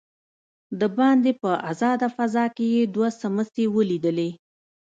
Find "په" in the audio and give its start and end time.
1.41-1.49